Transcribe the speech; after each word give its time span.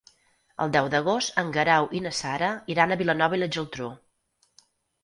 El 0.63 0.71
deu 0.75 0.87
d'agost 0.93 1.37
en 1.43 1.51
Guerau 1.57 1.91
i 1.99 2.01
na 2.07 2.15
Sara 2.23 2.51
iran 2.77 2.95
a 2.95 2.99
Vilanova 3.05 3.39
i 3.41 3.45
la 3.45 3.53
Geltrú. 3.59 3.93